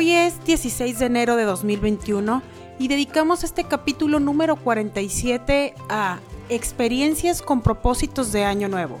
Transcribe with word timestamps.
Hoy 0.00 0.12
es 0.12 0.42
16 0.46 0.98
de 0.98 1.04
enero 1.04 1.36
de 1.36 1.44
2021 1.44 2.42
y 2.78 2.88
dedicamos 2.88 3.44
este 3.44 3.64
capítulo 3.64 4.18
número 4.18 4.56
47 4.56 5.74
a 5.90 6.20
experiencias 6.48 7.42
con 7.42 7.60
propósitos 7.60 8.32
de 8.32 8.44
Año 8.44 8.70
Nuevo. 8.70 8.98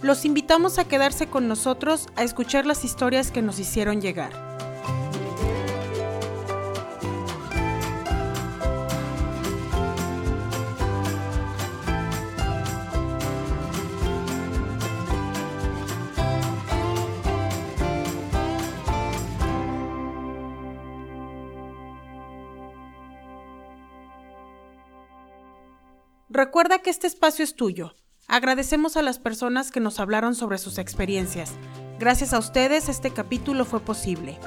Los 0.00 0.24
invitamos 0.24 0.78
a 0.78 0.88
quedarse 0.88 1.26
con 1.26 1.48
nosotros 1.48 2.06
a 2.16 2.22
escuchar 2.22 2.64
las 2.64 2.82
historias 2.82 3.30
que 3.30 3.42
nos 3.42 3.58
hicieron 3.58 4.00
llegar. 4.00 4.32
Recuerda 26.38 26.78
que 26.78 26.90
este 26.90 27.08
espacio 27.08 27.42
es 27.42 27.56
tuyo. 27.56 27.96
Agradecemos 28.28 28.96
a 28.96 29.02
las 29.02 29.18
personas 29.18 29.72
que 29.72 29.80
nos 29.80 29.98
hablaron 29.98 30.36
sobre 30.36 30.58
sus 30.58 30.78
experiencias. 30.78 31.54
Gracias 31.98 32.32
a 32.32 32.38
ustedes 32.38 32.88
este 32.88 33.10
capítulo 33.10 33.64
fue 33.64 33.80
posible. 33.80 34.38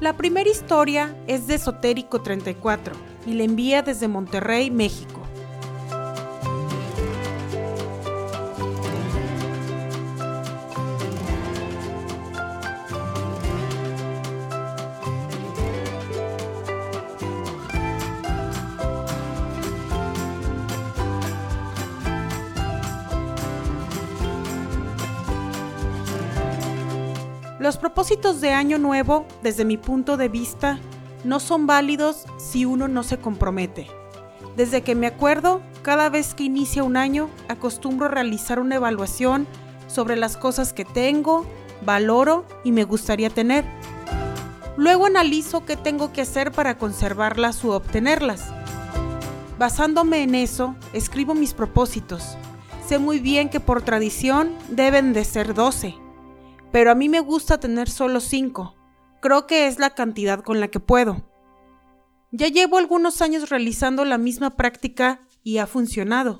La 0.00 0.16
primera 0.16 0.48
historia 0.48 1.12
es 1.26 1.48
de 1.48 1.56
Esotérico 1.56 2.22
34 2.22 2.94
y 3.26 3.34
la 3.34 3.42
envía 3.42 3.82
desde 3.82 4.06
Monterrey, 4.06 4.70
México. 4.70 5.17
Los 27.58 27.76
propósitos 27.76 28.40
de 28.40 28.52
Año 28.52 28.78
Nuevo, 28.78 29.26
desde 29.42 29.64
mi 29.64 29.76
punto 29.76 30.16
de 30.16 30.28
vista, 30.28 30.78
no 31.24 31.40
son 31.40 31.66
válidos 31.66 32.24
si 32.36 32.64
uno 32.64 32.86
no 32.86 33.02
se 33.02 33.18
compromete. 33.18 33.88
Desde 34.56 34.82
que 34.82 34.94
me 34.94 35.08
acuerdo, 35.08 35.60
cada 35.82 36.08
vez 36.08 36.34
que 36.34 36.44
inicia 36.44 36.84
un 36.84 36.96
año, 36.96 37.28
acostumbro 37.48 38.06
realizar 38.06 38.60
una 38.60 38.76
evaluación 38.76 39.48
sobre 39.88 40.14
las 40.14 40.36
cosas 40.36 40.72
que 40.72 40.84
tengo, 40.84 41.46
valoro 41.84 42.46
y 42.62 42.70
me 42.70 42.84
gustaría 42.84 43.28
tener. 43.28 43.64
Luego 44.76 45.06
analizo 45.06 45.64
qué 45.64 45.76
tengo 45.76 46.12
que 46.12 46.20
hacer 46.20 46.52
para 46.52 46.78
conservarlas 46.78 47.64
u 47.64 47.72
obtenerlas. 47.72 48.52
Basándome 49.58 50.22
en 50.22 50.36
eso, 50.36 50.76
escribo 50.92 51.34
mis 51.34 51.54
propósitos. 51.54 52.38
Sé 52.86 53.00
muy 53.00 53.18
bien 53.18 53.48
que 53.48 53.58
por 53.58 53.82
tradición 53.82 54.52
deben 54.68 55.12
de 55.12 55.24
ser 55.24 55.54
12 55.54 56.07
pero 56.72 56.90
a 56.90 56.94
mí 56.94 57.08
me 57.08 57.20
gusta 57.20 57.60
tener 57.60 57.88
solo 57.88 58.20
cinco. 58.20 58.74
Creo 59.20 59.46
que 59.46 59.66
es 59.66 59.78
la 59.78 59.90
cantidad 59.90 60.42
con 60.42 60.60
la 60.60 60.68
que 60.68 60.80
puedo. 60.80 61.28
Ya 62.30 62.48
llevo 62.48 62.78
algunos 62.78 63.22
años 63.22 63.48
realizando 63.48 64.04
la 64.04 64.18
misma 64.18 64.50
práctica 64.50 65.20
y 65.42 65.58
ha 65.58 65.66
funcionado. 65.66 66.38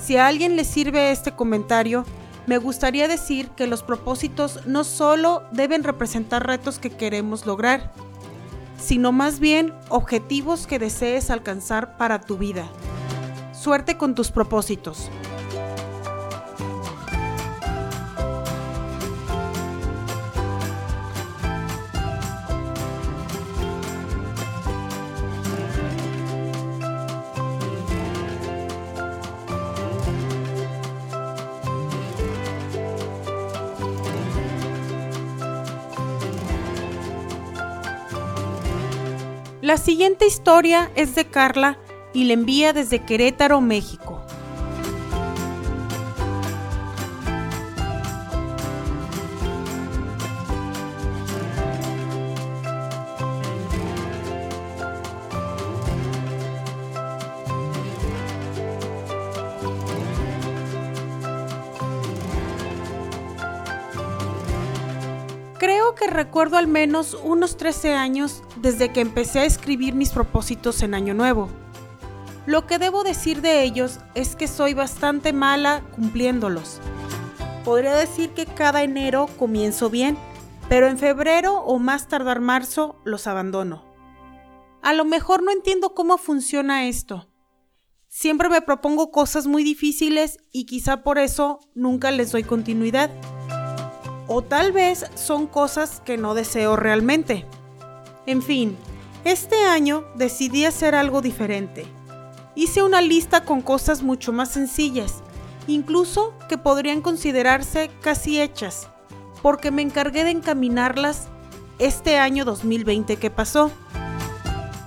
Si 0.00 0.16
a 0.16 0.26
alguien 0.26 0.56
le 0.56 0.64
sirve 0.64 1.12
este 1.12 1.32
comentario, 1.32 2.04
me 2.46 2.58
gustaría 2.58 3.08
decir 3.08 3.50
que 3.50 3.66
los 3.66 3.82
propósitos 3.82 4.66
no 4.66 4.82
solo 4.82 5.42
deben 5.52 5.84
representar 5.84 6.46
retos 6.46 6.78
que 6.78 6.90
queremos 6.90 7.46
lograr, 7.46 7.92
sino 8.78 9.12
más 9.12 9.38
bien 9.38 9.74
objetivos 9.88 10.66
que 10.66 10.78
desees 10.78 11.30
alcanzar 11.30 11.96
para 11.96 12.20
tu 12.20 12.38
vida. 12.38 12.66
Suerte 13.52 13.98
con 13.98 14.14
tus 14.14 14.30
propósitos. 14.30 15.10
La 39.60 39.76
siguiente 39.76 40.24
historia 40.24 40.88
es 40.94 41.16
de 41.16 41.24
Carla 41.26 41.78
y 42.14 42.24
la 42.24 42.34
envía 42.34 42.72
desde 42.72 43.04
Querétaro, 43.04 43.60
México. 43.60 44.17
Creo 65.88 66.10
que 66.10 66.14
recuerdo 66.14 66.58
al 66.58 66.66
menos 66.66 67.16
unos 67.24 67.56
13 67.56 67.94
años 67.94 68.42
desde 68.56 68.92
que 68.92 69.00
empecé 69.00 69.38
a 69.38 69.46
escribir 69.46 69.94
mis 69.94 70.10
propósitos 70.10 70.82
en 70.82 70.92
Año 70.92 71.14
Nuevo. 71.14 71.48
Lo 72.44 72.66
que 72.66 72.78
debo 72.78 73.04
decir 73.04 73.40
de 73.40 73.62
ellos 73.62 73.98
es 74.14 74.36
que 74.36 74.48
soy 74.48 74.74
bastante 74.74 75.32
mala 75.32 75.82
cumpliéndolos. 75.94 76.80
Podría 77.64 77.94
decir 77.94 78.34
que 78.34 78.44
cada 78.44 78.82
enero 78.82 79.30
comienzo 79.38 79.88
bien, 79.88 80.18
pero 80.68 80.88
en 80.88 80.98
febrero 80.98 81.54
o 81.54 81.78
más 81.78 82.06
tardar 82.06 82.40
marzo 82.40 83.00
los 83.06 83.26
abandono. 83.26 83.82
A 84.82 84.92
lo 84.92 85.06
mejor 85.06 85.42
no 85.42 85.52
entiendo 85.52 85.94
cómo 85.94 86.18
funciona 86.18 86.86
esto. 86.86 87.30
Siempre 88.08 88.50
me 88.50 88.60
propongo 88.60 89.10
cosas 89.10 89.46
muy 89.46 89.64
difíciles 89.64 90.36
y 90.52 90.66
quizá 90.66 91.02
por 91.02 91.16
eso 91.16 91.60
nunca 91.74 92.10
les 92.10 92.30
doy 92.30 92.44
continuidad. 92.44 93.10
O 94.30 94.42
tal 94.42 94.72
vez 94.72 95.06
son 95.14 95.46
cosas 95.46 96.02
que 96.04 96.18
no 96.18 96.34
deseo 96.34 96.76
realmente. 96.76 97.46
En 98.26 98.42
fin, 98.42 98.76
este 99.24 99.64
año 99.64 100.04
decidí 100.16 100.66
hacer 100.66 100.94
algo 100.94 101.22
diferente. 101.22 101.86
Hice 102.54 102.82
una 102.82 103.00
lista 103.00 103.46
con 103.46 103.62
cosas 103.62 104.02
mucho 104.02 104.30
más 104.34 104.50
sencillas, 104.50 105.22
incluso 105.66 106.34
que 106.46 106.58
podrían 106.58 107.00
considerarse 107.00 107.90
casi 108.02 108.38
hechas, 108.38 108.88
porque 109.40 109.70
me 109.70 109.80
encargué 109.80 110.24
de 110.24 110.30
encaminarlas 110.30 111.28
este 111.78 112.18
año 112.18 112.44
2020 112.44 113.16
que 113.16 113.30
pasó. 113.30 113.70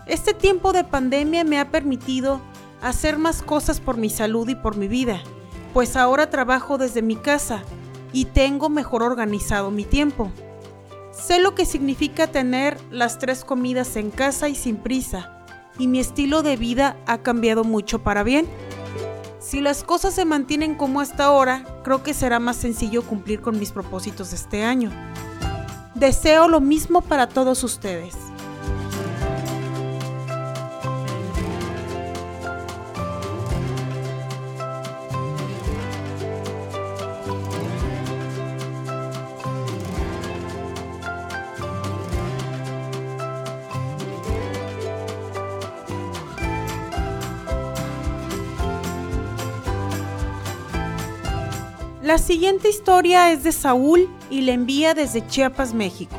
Este 0.06 0.36
tiempo 0.36 0.72
de 0.72 0.84
pandemia 0.84 1.44
me 1.44 1.60
ha 1.60 1.72
permitido 1.72 2.42
hacer 2.80 3.18
más 3.18 3.42
cosas 3.42 3.80
por 3.80 3.98
mi 3.98 4.12
salud 4.12 4.48
y 4.50 4.56
por 4.56 4.76
mi 4.76 4.88
vida, 4.88 5.20
pues 5.74 5.96
ahora 5.96 6.30
trabajo 6.30 6.78
desde 6.78 7.02
mi 7.02 7.16
casa 7.16 7.64
y 8.14 8.26
tengo 8.26 8.70
mejor 8.70 9.04
organizado 9.04 9.72
mi 9.72 9.84
tiempo. 9.84 10.32
Sé 11.12 11.40
lo 11.40 11.56
que 11.56 11.66
significa 11.66 12.28
tener 12.28 12.78
las 12.90 13.20
tres 13.20 13.44
comidas 13.44 13.96
en 13.96 14.12
casa 14.12 14.50
y 14.50 14.56
sin 14.56 14.78
prisa, 14.78 15.46
y 15.78 15.88
mi 15.88 16.00
estilo 16.00 16.42
de 16.44 16.58
vida 16.58 16.98
ha 17.06 17.20
cambiado 17.20 17.64
mucho 17.64 18.02
para 18.04 18.24
bien. 18.24 18.48
Si 19.40 19.60
las 19.60 19.84
cosas 19.84 20.14
se 20.14 20.24
mantienen 20.24 20.76
como 20.76 21.02
hasta 21.02 21.26
ahora, 21.26 21.66
creo 21.84 22.04
que 22.04 22.14
será 22.14 22.40
más 22.40 22.56
sencillo 22.56 23.04
cumplir 23.04 23.42
con 23.42 23.60
mis 23.60 23.72
propósitos 23.72 24.34
este 24.34 24.64
año. 24.64 24.92
Deseo 25.96 26.48
lo 26.48 26.62
mismo 26.62 27.02
para 27.02 27.28
todos 27.28 27.64
ustedes. 27.64 28.16
La 52.12 52.18
siguiente 52.18 52.68
historia 52.68 53.32
es 53.32 53.44
de 53.44 53.54
Saúl 53.54 54.10
y 54.30 54.42
la 54.42 54.52
envía 54.52 54.94
desde 54.94 55.26
Chiapas, 55.28 55.74
México. 55.74 56.14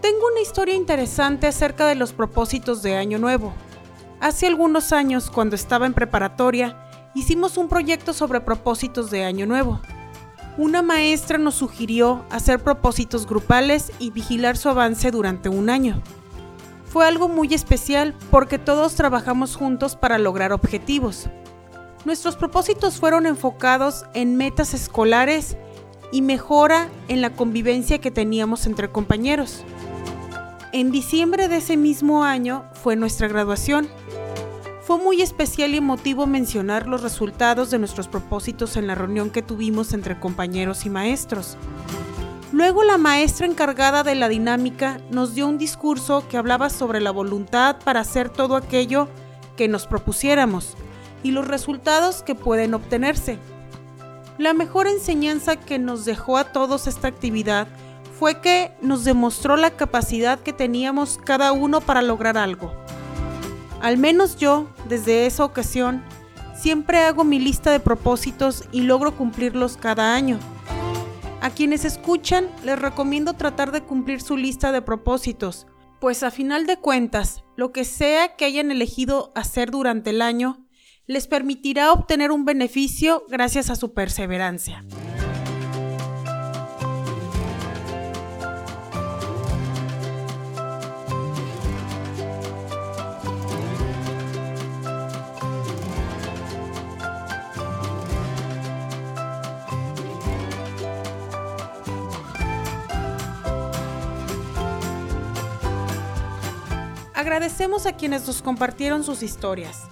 Tengo 0.00 0.28
una 0.32 0.40
historia 0.40 0.74
interesante 0.74 1.46
acerca 1.46 1.86
de 1.86 1.94
los 1.94 2.14
propósitos 2.14 2.82
de 2.82 2.96
Año 2.96 3.18
Nuevo. 3.18 3.52
Hace 4.22 4.46
algunos 4.46 4.92
años, 4.92 5.32
cuando 5.32 5.56
estaba 5.56 5.84
en 5.84 5.94
preparatoria, 5.94 6.76
hicimos 7.12 7.56
un 7.56 7.68
proyecto 7.68 8.12
sobre 8.12 8.40
propósitos 8.40 9.10
de 9.10 9.24
Año 9.24 9.46
Nuevo. 9.46 9.80
Una 10.56 10.80
maestra 10.80 11.38
nos 11.38 11.56
sugirió 11.56 12.24
hacer 12.30 12.62
propósitos 12.62 13.26
grupales 13.26 13.90
y 13.98 14.12
vigilar 14.12 14.56
su 14.56 14.68
avance 14.68 15.10
durante 15.10 15.48
un 15.48 15.68
año. 15.68 16.00
Fue 16.86 17.04
algo 17.04 17.28
muy 17.28 17.52
especial 17.52 18.14
porque 18.30 18.60
todos 18.60 18.94
trabajamos 18.94 19.56
juntos 19.56 19.96
para 19.96 20.18
lograr 20.18 20.52
objetivos. 20.52 21.28
Nuestros 22.04 22.36
propósitos 22.36 23.00
fueron 23.00 23.26
enfocados 23.26 24.06
en 24.14 24.36
metas 24.36 24.72
escolares 24.72 25.56
y 26.12 26.22
mejora 26.22 26.88
en 27.08 27.22
la 27.22 27.30
convivencia 27.30 27.98
que 27.98 28.12
teníamos 28.12 28.66
entre 28.66 28.88
compañeros. 28.88 29.64
En 30.72 30.90
diciembre 30.90 31.48
de 31.48 31.58
ese 31.58 31.76
mismo 31.76 32.24
año 32.24 32.64
fue 32.72 32.96
nuestra 32.96 33.28
graduación 33.28 33.88
fue 34.82 34.98
muy 34.98 35.22
especial 35.22 35.74
y 35.74 35.76
emotivo 35.76 36.26
mencionar 36.26 36.88
los 36.88 37.02
resultados 37.02 37.70
de 37.70 37.78
nuestros 37.78 38.08
propósitos 38.08 38.76
en 38.76 38.88
la 38.88 38.96
reunión 38.96 39.30
que 39.30 39.40
tuvimos 39.40 39.92
entre 39.92 40.18
compañeros 40.18 40.86
y 40.86 40.90
maestros. 40.90 41.56
Luego 42.52 42.82
la 42.82 42.98
maestra 42.98 43.46
encargada 43.46 44.02
de 44.02 44.16
la 44.16 44.28
dinámica 44.28 45.00
nos 45.10 45.34
dio 45.36 45.46
un 45.46 45.56
discurso 45.56 46.26
que 46.28 46.36
hablaba 46.36 46.68
sobre 46.68 47.00
la 47.00 47.12
voluntad 47.12 47.76
para 47.84 48.00
hacer 48.00 48.28
todo 48.28 48.56
aquello 48.56 49.08
que 49.56 49.68
nos 49.68 49.86
propusiéramos 49.86 50.74
y 51.22 51.30
los 51.30 51.46
resultados 51.46 52.24
que 52.24 52.34
pueden 52.34 52.74
obtenerse. 52.74 53.38
La 54.36 54.52
mejor 54.52 54.88
enseñanza 54.88 55.56
que 55.56 55.78
nos 55.78 56.04
dejó 56.04 56.38
a 56.38 56.50
todos 56.50 56.88
esta 56.88 57.06
actividad 57.06 57.68
fue 58.22 58.40
que 58.40 58.70
nos 58.80 59.02
demostró 59.02 59.56
la 59.56 59.72
capacidad 59.72 60.38
que 60.38 60.52
teníamos 60.52 61.18
cada 61.18 61.50
uno 61.50 61.80
para 61.80 62.02
lograr 62.02 62.38
algo. 62.38 62.72
Al 63.80 63.98
menos 63.98 64.36
yo, 64.36 64.70
desde 64.88 65.26
esa 65.26 65.44
ocasión, 65.44 66.04
siempre 66.54 67.00
hago 67.00 67.24
mi 67.24 67.40
lista 67.40 67.72
de 67.72 67.80
propósitos 67.80 68.62
y 68.70 68.82
logro 68.82 69.16
cumplirlos 69.16 69.76
cada 69.76 70.14
año. 70.14 70.38
A 71.40 71.50
quienes 71.50 71.84
escuchan, 71.84 72.46
les 72.62 72.78
recomiendo 72.78 73.32
tratar 73.32 73.72
de 73.72 73.82
cumplir 73.82 74.20
su 74.20 74.36
lista 74.36 74.70
de 74.70 74.82
propósitos, 74.82 75.66
pues 76.00 76.22
a 76.22 76.30
final 76.30 76.64
de 76.66 76.76
cuentas, 76.76 77.42
lo 77.56 77.72
que 77.72 77.84
sea 77.84 78.36
que 78.36 78.44
hayan 78.44 78.70
elegido 78.70 79.32
hacer 79.34 79.72
durante 79.72 80.10
el 80.10 80.22
año, 80.22 80.64
les 81.08 81.26
permitirá 81.26 81.90
obtener 81.90 82.30
un 82.30 82.44
beneficio 82.44 83.24
gracias 83.28 83.68
a 83.68 83.74
su 83.74 83.94
perseverancia. 83.94 84.84
Agradecemos 107.32 107.86
a 107.86 107.96
quienes 107.96 108.26
nos 108.26 108.42
compartieron 108.42 109.04
sus 109.04 109.22
historias. 109.22 109.84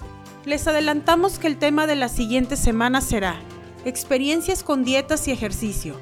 Les 0.44 0.68
adelantamos 0.68 1.38
que 1.38 1.46
el 1.46 1.56
tema 1.56 1.86
de 1.86 1.96
la 1.96 2.10
siguiente 2.10 2.54
semana 2.54 3.00
será 3.00 3.40
experiencias 3.86 4.62
con 4.62 4.84
dietas 4.84 5.26
y 5.26 5.32
ejercicio. 5.32 5.98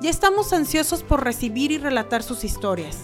Ya 0.00 0.08
estamos 0.08 0.52
ansiosos 0.52 1.02
por 1.02 1.24
recibir 1.24 1.72
y 1.72 1.78
relatar 1.78 2.22
sus 2.22 2.44
historias. 2.44 2.98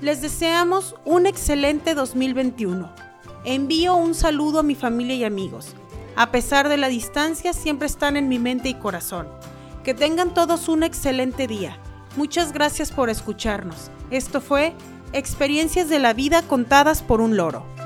Les 0.00 0.22
deseamos 0.22 0.94
un 1.04 1.26
excelente 1.26 1.96
2021. 1.96 2.88
Envío 3.44 3.96
un 3.96 4.14
saludo 4.14 4.60
a 4.60 4.62
mi 4.62 4.76
familia 4.76 5.16
y 5.16 5.24
amigos. 5.24 5.74
A 6.14 6.30
pesar 6.30 6.68
de 6.68 6.76
la 6.76 6.86
distancia, 6.86 7.52
siempre 7.52 7.88
están 7.88 8.16
en 8.16 8.28
mi 8.28 8.38
mente 8.38 8.68
y 8.68 8.74
corazón. 8.74 9.26
Que 9.82 9.92
tengan 9.92 10.34
todos 10.34 10.68
un 10.68 10.84
excelente 10.84 11.48
día. 11.48 11.78
Muchas 12.16 12.52
gracias 12.52 12.92
por 12.92 13.10
escucharnos. 13.10 13.90
Esto 14.12 14.40
fue 14.40 14.72
Experiencias 15.14 15.88
de 15.88 15.98
la 15.98 16.12
vida 16.12 16.42
contadas 16.42 17.00
por 17.00 17.22
un 17.22 17.38
loro. 17.38 17.77